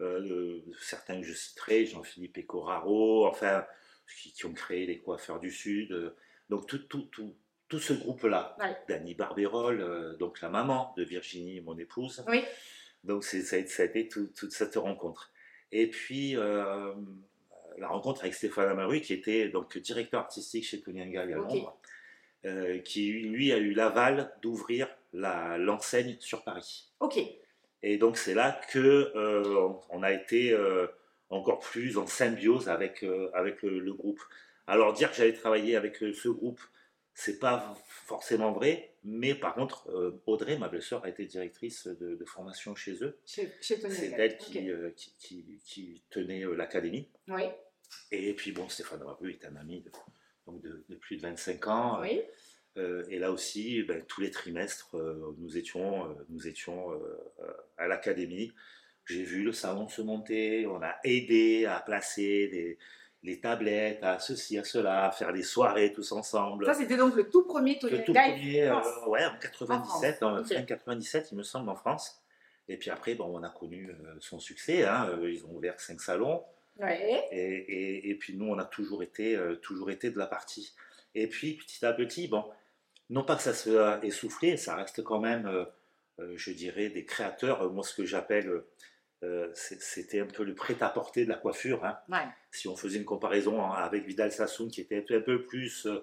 [0.00, 3.64] euh, certains que je citerai, Jean-Philippe Ecoraro, enfin,
[4.20, 5.92] qui, qui ont créé les coiffeurs du Sud.
[5.92, 6.14] euh,
[6.50, 7.34] donc tout, tout, tout,
[7.68, 8.76] tout ce groupe-là, Ouais.
[8.88, 12.22] Dany Barbérol, euh, donc la maman de Virginie, mon épouse.
[12.28, 12.44] Oui.
[13.02, 15.32] Donc ça, a, ça a été tout- toute cette rencontre.
[15.72, 21.32] Et puis la rencontre avec Stéphane Amaru, qui était donc directeur artistique chez Tony Gall
[21.32, 21.36] à.
[21.36, 21.78] Londres,
[22.44, 26.90] euh, qui lui a eu l'aval d'ouvrir la, l'enseigne sur Paris.
[27.00, 27.18] Ok.
[27.82, 30.86] Et donc c'est là que euh, on- a été euh,
[31.30, 33.04] encore plus en symbiose avec,
[33.34, 34.20] avec le, le groupe.
[34.66, 36.60] Alors dire que j'allais travailler avec ce groupe,
[37.12, 39.88] c'est pas forcément vrai, mais par contre,
[40.26, 43.18] Audrey, ma belle-sœur, a été directrice de, de formation chez eux.
[43.26, 44.94] Chez, chez Tony C'est elle qui, Ok.
[44.96, 47.08] qui, qui- qui tenait l'académie.
[47.28, 47.42] Oui.
[48.10, 49.90] Et puis bon, Stéphane Amaru est un ami de,
[50.46, 51.98] donc de, de plus de 25 ans.
[52.00, 52.22] Oui.
[52.76, 56.96] Euh, et là aussi, ben, tous les trimestres, euh, nous étions, euh, nous étions euh,
[57.40, 58.52] euh, à l'académie.
[59.06, 62.78] J'ai vu le salon se monter, on a aidé à placer les,
[63.22, 66.66] les tablettes, à ceci, à cela, à faire des soirées tous ensemble.
[66.66, 68.74] Ça, c'était donc le tout premier Tony le tout premier, euh,
[69.08, 72.22] ouais, en 97, En en fin 97, il me semble, en France.
[72.66, 74.84] Et puis après, bon, on a connu euh, son succès.
[74.84, 76.42] hein, euh, ils ont ouvert cinq salons.
[76.80, 77.24] Ouais.
[77.30, 80.74] Et, et- et puis nous, on a toujours été, euh, toujours été de la partie.
[81.14, 82.44] Et puis petit à petit, bon,
[83.10, 85.64] non pas que ça se essoufflé, ça reste quand même, euh,
[86.20, 87.62] euh, je dirais, des créateurs.
[87.62, 88.66] Euh, Moi, ce que j'appelle, euh,
[89.22, 91.84] euh, c'était un peu le prêt-à-porter de la coiffure.
[91.84, 91.98] hein.
[92.08, 92.26] Ouais.
[92.50, 96.00] Si on faisait une comparaison avec Vidal Sassoon, qui était un peu plus, euh,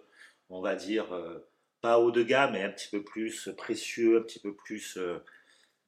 [0.49, 1.39] on va dire, euh,
[1.81, 5.19] pas haut de gamme, mais un petit peu plus précieux, un petit peu plus euh,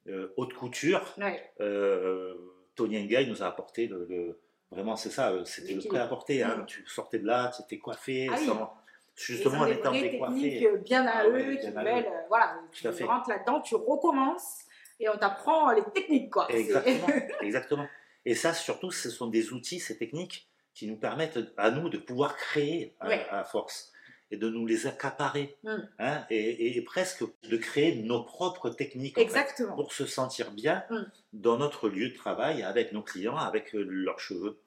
[0.08, 1.14] euh, haute couture.
[1.18, 1.42] Ouais.
[1.62, 2.34] Euh,
[2.76, 4.40] Tony Ngaï nous a apporté le, le-
[4.74, 6.64] vraiment c'est ça euh, c'était le prêt à porter hein.
[6.68, 8.46] Tu sortais de là tu étais coiffé Ah oui.
[8.48, 8.74] sans-
[9.16, 11.58] justement Ils en ont des étant vraies décoiffé techniques euh, bien à Ah eux, ouais,
[11.60, 14.60] qui euh, voilà, tu rentres là-dedans, tu recommences
[15.00, 16.48] et on t'apprend les techniques, quoi.
[16.52, 17.08] Exactement
[17.42, 17.88] exactement
[18.26, 21.98] et ça surtout ce sont des outils ces techniques qui nous permettent à nous de
[21.98, 23.26] pouvoir créer à, Ouais.
[23.30, 23.92] à force
[24.32, 25.76] et de nous les accaparer Mm.
[26.00, 29.76] hein, et, et- et presque de créer nos propres techniques en fait, Exactement.
[29.76, 31.04] pour se sentir bien Mm.
[31.34, 34.58] dans notre lieu de travail avec nos clients, avec euh, leurs cheveux.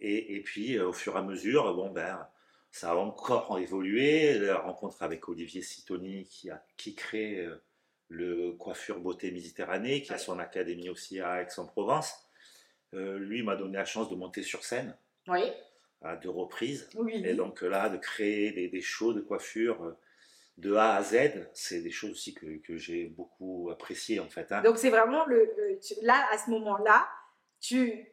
[0.00, 2.26] Et, et puis, euh, au fur et à mesure, bon, ben,
[2.70, 4.38] ça a encore évolué.
[4.38, 7.62] La rencontre avec Olivier Sitoni, qui, a, qui crée euh,
[8.08, 12.12] le Coiffure Beauté Méditerranée, qui a son académie aussi à Aix-en-Provence.
[12.94, 15.42] Euh, lui m'a donné la chance de monter sur scène Oui,
[16.02, 16.88] à deux reprises.
[16.94, 17.22] oui.
[17.24, 19.96] Et donc là, de créer des, des shows de coiffure
[20.58, 24.52] de A à Z, c'est des choses aussi que, que j'ai beaucoup appréciées en fait.
[24.52, 24.62] hein.
[24.62, 25.50] Donc c'est vraiment le,
[26.02, 27.08] là à ce moment-là,
[27.60, 28.06] tu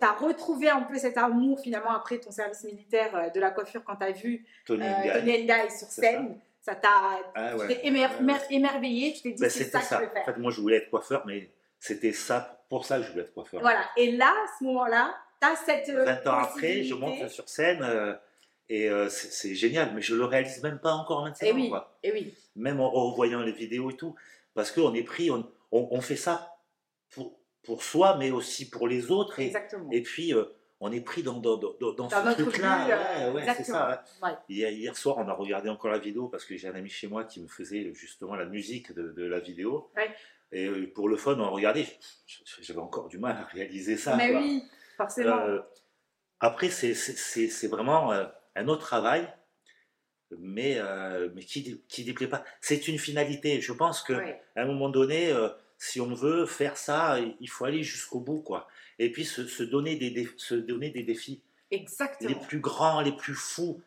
[0.00, 3.82] as retrouvé un peu cet amour finalement après ton service militaire euh, de la coiffure
[3.84, 6.38] quand tu as vu Tony euh, Ndiaye sur scène.
[6.60, 6.88] Ça t'a
[7.34, 7.80] Ah tu ouais.
[7.84, 10.22] émer- Ouais, émerveillé, tu t'es dit Ben, c'est ça que je veux faire.
[10.22, 13.24] En fait, moi, je voulais être coiffeur, mais c'était ça, pour ça que je voulais
[13.24, 13.60] être coiffeur.
[13.60, 15.88] Voilà, et là, à ce moment-là, tu as cette.
[15.88, 18.14] euh, 20 ans après, je monte sur scène euh,
[18.68, 21.48] et euh, c'est c'est génial, mais je le réalise même pas encore maintenant.
[21.48, 21.96] Et oui, quoi.
[22.04, 22.32] et oui.
[22.54, 24.14] Même en revoyant les vidéos et tout,
[24.54, 26.54] parce qu'on est pris, on, on- on fait ça
[27.10, 29.38] pour, pour soi, mais aussi pour les autres.
[29.40, 29.88] Et, Exactement.
[29.92, 30.44] et puis, euh,
[30.80, 32.84] on est pris dans, dans, dans, dans ce truc-là.
[32.86, 34.04] bulle, Ouais, euh, ouais, c'est ça.
[34.22, 34.32] ouais.
[34.48, 37.22] Hier, soir, on a regardé encore la vidéo parce que j'ai un ami chez moi
[37.24, 39.92] qui me faisait justement la musique de, de la vidéo.
[40.50, 41.86] Et euh, pour le fun, on a regardé.
[42.60, 44.16] J'avais encore du mal à réaliser ça.
[44.16, 44.40] Mais quoi.
[44.40, 44.62] oui,
[44.96, 45.38] forcément.
[45.38, 45.60] Euh,
[46.40, 48.24] après, c'est- vraiment euh,
[48.56, 49.32] un autre travail,
[50.38, 52.42] mais, euh, mais qui ne déplaît pas.
[52.60, 53.60] C'est une finalité.
[53.60, 54.20] Je pense qu'à
[54.56, 55.48] un moment donné, euh,
[55.82, 58.40] si on veut faire ça, il faut aller jusqu'au bout.
[58.40, 58.68] quoi.
[59.00, 61.42] Et puis se, se donner des, dé- se donner des défis.
[61.72, 62.28] Exactement.
[62.28, 63.80] les plus grands, les plus fous,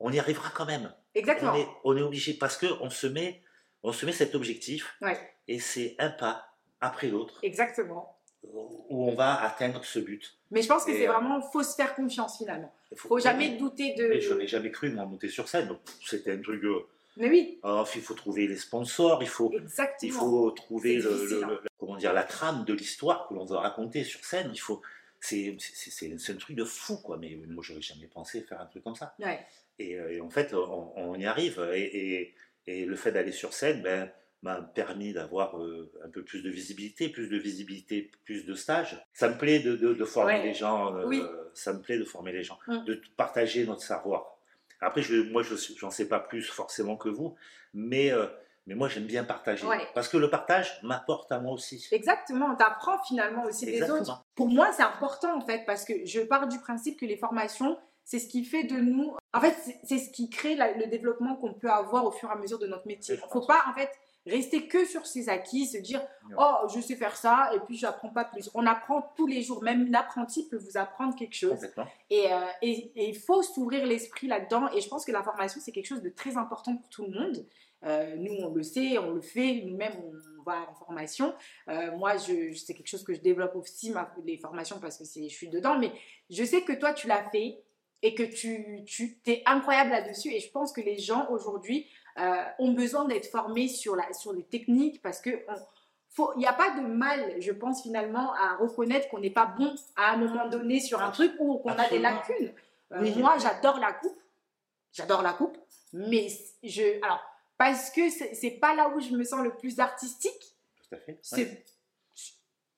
[0.00, 0.94] on y arrivera quand même.
[1.14, 1.52] Exactement.
[1.52, 3.42] On est, on est obligé parce que on se met,
[3.82, 5.18] on se met cet objectif Ouais.
[5.48, 6.46] et c'est un pas
[6.80, 8.16] après l'autre Exactement.
[8.42, 10.38] où on va atteindre ce but.
[10.50, 12.72] Mais je pense que c'est euh, vraiment, faut se faire confiance finalement.
[12.92, 14.06] Il Faut jamais douter de.
[14.06, 15.68] Mais je n'aurais jamais cru moi monter sur scène.
[15.68, 16.62] Donc, C'était un truc.
[16.64, 19.96] euh, Mais oui, alors, il faut trouver les sponsors, il faut, exactement.
[20.02, 23.44] il faut trouver le, difficile, le- le- comment dire, la trame de l'histoire que l'on
[23.44, 24.50] veut raconter sur scène.
[24.52, 24.82] Il faut,
[25.20, 27.16] c'est, c'est, c'est- c'est un truc de fou quoi.
[27.16, 29.14] Mais moi j'aurais jamais pensé faire un truc comme ça.
[29.20, 29.38] Ouais.
[29.78, 31.64] Et, euh, et en fait, on, on y arrive.
[31.74, 31.82] Et,
[32.22, 32.34] et-
[32.66, 34.10] et le fait d'aller sur scène ben,
[34.42, 39.00] m'a permis d'avoir euh, un peu plus de visibilité, plus de visibilité, plus de stages.
[39.12, 40.42] Ça me plaît de, de- de former Ouais.
[40.46, 40.96] les gens.
[40.96, 41.22] euh, Oui.
[41.54, 42.84] Ça me plaît de former les gens, Mm.
[42.84, 44.33] de partager notre savoir.
[44.84, 47.34] Après, je, moi, je n'en sais pas plus forcément que vous,
[47.72, 48.26] mais, euh,
[48.66, 49.66] mais moi, j'aime bien partager.
[49.66, 49.86] Ouais.
[49.94, 51.86] Parce que le partage m'apporte à moi aussi.
[51.92, 54.24] Exactement, tu apprends finalement aussi des autres.
[54.34, 57.78] Pour moi, c'est important en fait, parce que je pars du principe que les formations,
[58.04, 59.16] c'est ce qui fait de nous.
[59.32, 62.32] En fait, c'est- ce qui crée la- le développement qu'on peut avoir au fur et
[62.32, 63.14] à mesure de notre métier.
[63.14, 63.90] Il ne faut pas en fait
[64.26, 66.02] rester que sur ses acquis, se dire
[66.38, 68.50] oh je sais faire ça et puis je n'apprends pas plus.
[68.54, 71.60] On apprend tous les jours, même une apprentie peut vous apprendre quelque chose.
[72.12, 74.70] Euh, et- et il faut s'ouvrir l'esprit là-dedans.
[74.72, 77.10] Et je pense que la formation, c'est quelque chose de très important pour tout le
[77.18, 77.46] monde.
[77.84, 79.92] Euh, nous, on le sait, on le fait, nous-mêmes,
[80.38, 81.34] on va en formation.
[81.68, 85.04] Euh, moi, je, c'est quelque chose que je développe aussi, ma, les formations, parce que
[85.04, 85.78] c'est, je suis dedans.
[85.78, 85.92] Mais
[86.30, 87.58] je sais que toi, tu l'as fait
[88.00, 90.30] et que tu, tu es incroyable là-dessus.
[90.32, 91.86] Et je pense que les gens aujourd'hui
[92.18, 95.30] euh, ont besoin d'être formés sur, la, sur les techniques parce que
[96.36, 99.74] il n'y a pas de mal, je pense finalement, à reconnaître qu'on n'est pas bon
[99.96, 102.52] à un moment donné sur un truc ou qu'on a des lacunes.
[102.92, 103.14] Euh, Oui.
[103.16, 104.16] Moi, j'adore la coupe.
[104.92, 105.58] J'adore la coupe.
[105.92, 106.28] Mais
[106.62, 107.02] je.
[107.04, 107.20] Alors,
[107.58, 110.54] parce que c'est pas là où je me sens le plus artistique.
[110.88, 111.12] Tout à fait.
[111.12, 111.18] Ouais.
[111.22, 111.64] C'est.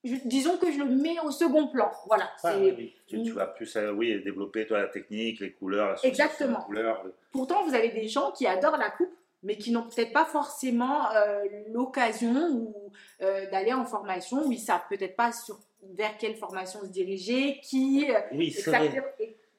[0.05, 1.90] je- disons que je le mets au second plan.
[2.07, 2.31] Voilà.
[2.44, 2.94] Oui.
[3.07, 6.62] Tu, tu vas plus euh, oui, développer toi, la technique, les couleurs, l'association Exactement.
[6.62, 7.05] couleurs.
[7.05, 9.12] le- Pourtant, vous avez des gens qui adorent la coupe,
[9.47, 12.91] mais qui n'ont peut-être pas forcément euh, l'occasion ou
[13.23, 15.59] euh, d'aller en formation, ou ils savent peut-être pas sur
[15.95, 18.11] vers quelle formation se diriger, qui.
[18.11, 19.03] euh, Oui, c'est vrai.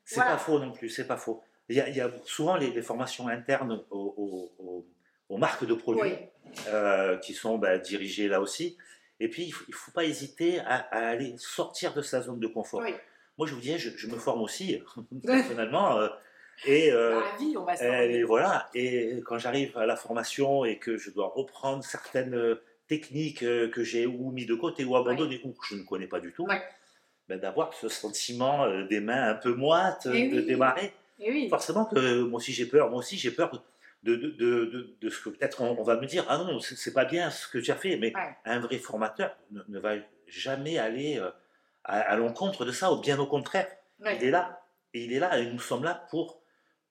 [0.04, 0.32] C'est voilà.
[0.32, 1.42] pas faux non plus, c'est pas faux.
[1.70, 4.54] Il y a, il y a souvent les, les formations internes aux,
[5.30, 6.14] aux- marques de produits Oui.
[6.68, 8.78] euh, qui sont bah, dirigées là aussi.
[9.20, 12.48] Et puis, il ne faut, pas hésiter à, à aller sortir de sa zone de
[12.48, 12.82] confort.
[12.84, 12.94] Oui.
[13.38, 14.82] Moi, je vous disais, je, je me forme aussi,
[15.26, 15.98] personnellement.
[16.66, 18.24] Et, euh, Dans la vie, on va se et former.
[18.24, 18.70] voilà.
[18.74, 23.68] Et quand j'arrive à la formation et que je dois reprendre certaines euh, techniques euh,
[23.70, 26.32] que j'ai ou mis de côté ou abandonnées ou que je ne connais pas du
[26.34, 26.48] tout,
[27.28, 30.46] ben, d'avoir ce sentiment des mains un peu moites, Eh de oui.
[30.46, 30.94] démarrer.
[31.20, 31.50] Et oui.
[31.50, 32.90] Forcément que moi aussi j'ai peur.
[32.90, 33.64] Moi aussi j'ai peur
[34.04, 36.76] de, de, de, de- ce que peut-être on, on va me dire ah non c'est
[36.78, 37.98] c'est pas bien ce que tu as fait.
[37.98, 38.36] Mais Ouais.
[38.46, 39.96] un vrai formateur ne, ne va
[40.28, 41.30] jamais aller euh,
[41.84, 43.68] à, à l'encontre de ça ou bien au contraire.
[44.00, 44.16] Ouais.
[44.22, 44.62] Il est là
[44.94, 46.40] et il est là et nous sommes là pour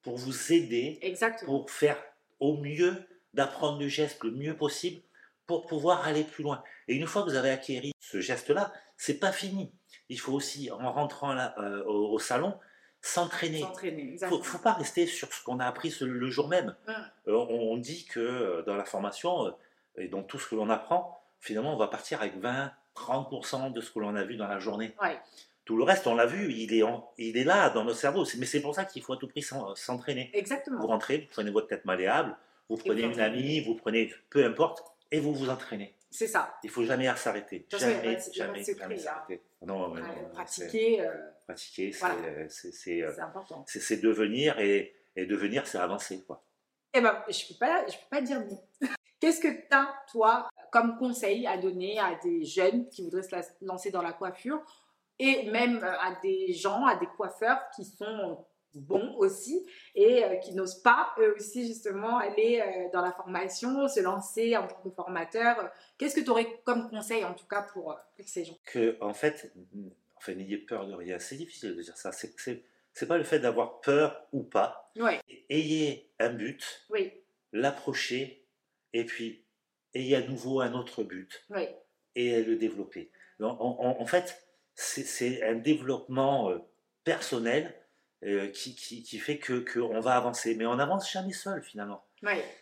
[0.07, 1.51] pour vous aider Exactement.
[1.59, 2.01] pour faire
[2.39, 2.95] au mieux
[3.33, 5.01] d'apprendre le geste le mieux possible
[5.47, 6.63] pour pouvoir aller plus loin.
[6.87, 9.69] Et une fois que vous avez acquéri ce geste-là, c'est pas fini.
[10.07, 12.57] Il faut aussi, en rentrant là, euh, au, au salon,
[13.01, 13.65] s'entraîner.
[13.83, 14.37] Il Exactement.
[14.41, 16.73] faut, faut pas rester sur ce qu'on a appris ce- le jour même.
[16.87, 16.91] Mm.
[17.27, 19.51] Euh, on, on dit que euh, dans la formation euh,
[19.97, 23.91] et dans tout ce que l'on apprend, finalement, on va partir avec 20-30% de ce
[23.91, 24.95] que l'on a vu dans la journée.
[25.01, 25.19] Ouais.
[25.67, 28.23] Tout le reste, on l'a vu, il est, en- il est là dans notre cerveau.
[28.23, 30.29] C'est- Mais c'est pour ça qu'il faut à tout prix s'en- s'entraîner.
[30.33, 30.87] Vous Exactement.
[30.87, 32.37] rentrez, vous prenez votre tête malléable,
[32.69, 35.93] vous prenez vous une amie, vous prenez peu importe, et vous vous entraînez.
[36.09, 36.55] C'est ça.
[36.63, 37.65] Il faut jamais s'arrêter.
[37.69, 38.97] Jamais, jamais, jamais hein.
[38.97, 39.41] s'arrêter.
[39.61, 41.13] Non, Ouais, non, c'est- pratiquer, euh,
[41.45, 42.49] pratiquer, c'est Voilà.
[42.49, 43.65] c'est- c'est, euh, c'est important.
[43.67, 46.23] c'est- c'est devenir et, et devenir, c'est avancer.
[46.25, 46.41] Quoi.
[46.93, 48.63] Eh ben, je peux pas, je peux pas dire non.
[49.19, 53.35] Qu'est-ce que tu as, toi, comme conseil à donner à des jeunes qui voudraient se
[53.35, 54.61] la- lancer dans la coiffure
[55.19, 60.35] et même euh, à des gens, à des coiffeurs qui sont bons aussi et euh,
[60.35, 64.75] qui n'osent pas eux aussi justement aller euh, dans la formation, se lancer en tant
[64.83, 68.45] que formateur Qu'est-ce que tu aurais comme conseil en tout cas pour, euh, pour ces
[68.45, 68.57] gens?
[68.65, 69.51] Que, en fait,
[70.17, 71.17] enfin, n'ayez peur de rien.
[71.17, 72.11] C'est difficile de dire ça.
[72.11, 72.35] C'est,
[72.93, 74.91] c'est, pas le fait d'avoir peur ou pas.
[74.97, 75.13] Oui,
[75.49, 77.11] Ayez un but, oui,
[77.53, 78.45] l'approcher,
[78.93, 79.43] et puis
[79.93, 81.45] ayez à nouveau un autre but.
[81.49, 81.67] oui.
[82.15, 83.11] et le développer.
[83.39, 84.46] Donc, En, en- en fait,
[84.77, 86.57] c'est- un développement euh,
[87.03, 87.73] personnel
[88.23, 90.55] euh, qui, qui, qui fait que qu'on va avancer.
[90.55, 92.03] Mais on n'avance jamais seul finalement.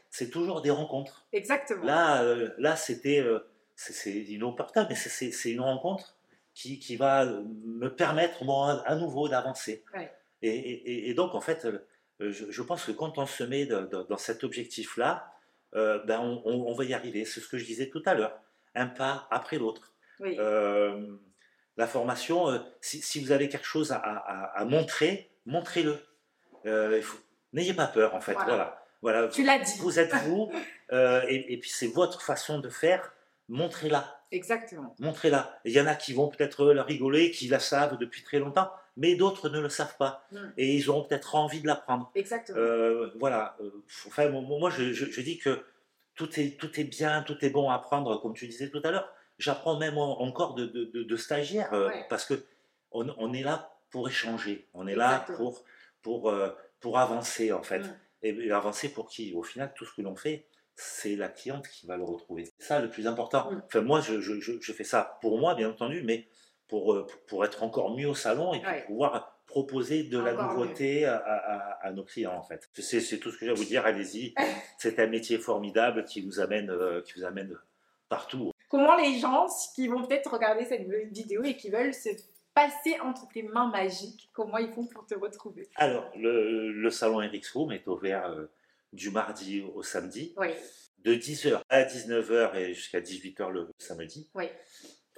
[0.09, 1.25] C'est toujours des rencontres.
[1.33, 1.83] Exactement.
[1.83, 3.39] Là, euh, là c'était euh,
[3.75, 6.17] c'est- inopportable, mais c'est- une rencontre
[6.53, 9.83] qui, qui va me permettre moi à nouveau d'avancer.
[9.93, 10.11] Ouais.
[10.41, 11.67] Et, et- et donc en fait,
[12.19, 15.31] je, je pense que quand on se met de- de- dans cet objectif-là,
[15.75, 17.25] euh, ben on, on- on va y arriver.
[17.25, 18.39] C'est ce que je disais tout à l'heure,
[18.73, 19.93] un pas après l'autre.
[20.21, 20.37] oui.
[21.77, 25.99] La formation, euh, si, si vous avez quelque chose à, à- à montrer, montrez-le.
[26.65, 27.01] Euh,
[27.53, 28.33] N'ayez pas peur, en fait.
[28.33, 28.47] Voilà.
[29.01, 29.19] Voilà.
[29.21, 29.27] voilà.
[29.29, 29.77] Tu l'as dit.
[29.79, 30.51] Vous êtes vous,
[30.93, 33.13] euh, et, et puis c'est votre façon de faire.
[33.49, 34.19] Montrez-la.
[34.31, 34.95] Exactement.
[34.99, 35.59] Montrez-la.
[35.65, 38.71] Il y en a qui vont peut-être la rigoler, qui la savent depuis très longtemps,
[38.97, 40.25] mais d'autres ne le savent pas.
[40.31, 40.37] Mm.
[40.57, 42.11] Et ils auront peut-être envie de l'apprendre.
[42.15, 42.57] Exactement.
[43.19, 43.55] Voilà.
[44.07, 45.63] Enfin, moi, moi, je, je- je dis que
[46.15, 48.91] tout est, tout est bien, tout est bon à apprendre, comme tu disais tout à
[48.91, 49.07] l'heure.
[49.37, 52.05] J'apprends même en- encore de, de, de- de stagiaires, euh, Ouais.
[52.09, 52.45] parce que
[52.91, 54.67] on, on est là pour échanger.
[54.73, 55.63] On est là pour,
[56.01, 57.81] pour, euh, pour avancer, en fait.
[58.21, 59.33] Et, et avancer pour qui?
[59.33, 62.45] Au final, tout ce que l'on fait, c'est la cliente qui va le retrouver.
[62.59, 63.49] C'est ça le plus important.
[63.65, 66.27] Enfin, moi, je, je- fais ça pour moi, bien entendu, mais
[66.67, 71.05] pour, euh, pour- être encore mieux au salon et puis pouvoir proposer de la nouveauté
[71.05, 72.67] à, à- à nos clients, en fait.
[72.73, 73.85] C'est c'est tout ce que j'ai à vous dire.
[73.85, 74.33] Allez-y.
[74.79, 77.55] C'est un métier formidable qui vous amène, euh, qui vous amène
[78.09, 78.51] partout.
[78.69, 82.09] Comment les gens qui vont peut-être regarder cette vidéo et qui veulent se
[82.53, 85.67] passer entre tes mains magiques, comment ils font pour te retrouver?
[85.75, 88.45] Alors, le, le salon Eric's Room est ouvert euh,
[88.93, 90.49] du mardi au samedi, Oui,
[90.99, 94.29] de 10h à 19h et jusqu'à 18h le samedi.
[94.33, 94.45] oui.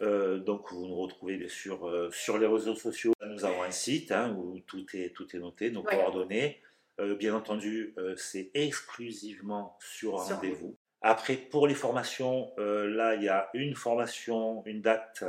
[0.03, 3.13] Euh, donc vous nous retrouvez bien sûr euh, sur les réseaux sociaux.
[3.25, 5.95] Nous avons un site hein, où tout est, tout est noté, nos Ouais.
[5.95, 6.61] coordonnées.
[6.99, 10.75] Euh, bien entendu, c'est exclusivement sur Sur rendez-vous.
[11.01, 15.23] Après, pour les formations, euh, là, il y a une formation, une date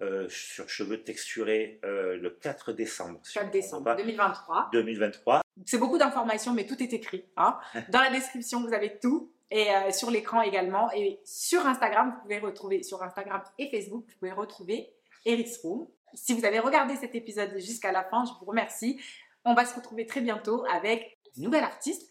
[0.00, 3.20] euh, sur cheveux texturés euh, le 4 décembre.
[3.22, 4.68] si je 4 me trompe décembre pas, 2023.
[4.72, 5.42] 2023.
[5.66, 7.24] C'est beaucoup d'informations, mais tout est écrit.
[7.36, 7.58] hein.
[7.90, 9.32] Dans la description, vous avez tout.
[9.52, 10.92] Et sur l'écran également.
[10.92, 14.92] Et sur Instagram, vous pouvez retrouver, sur Instagram et Facebook, vous pouvez retrouver
[15.26, 15.88] Eris Room.
[16.14, 19.00] Si vous avez regardé cet épisode jusqu'à la fin, je vous remercie.
[19.44, 22.08] On va se retrouver très bientôt avec une nouvelle artiste.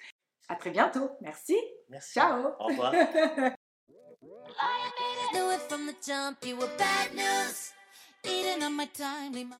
[0.49, 1.11] À très bientôt.
[1.21, 1.55] Merci.
[1.89, 2.13] Merci.
[2.13, 2.55] Ciao.
[2.59, 2.93] Au revoir.